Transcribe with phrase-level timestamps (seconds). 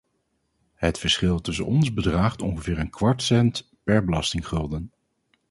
[0.75, 4.91] Het verschil tussen ons bedraagt ongeveer een kwartcent per belastinggulden.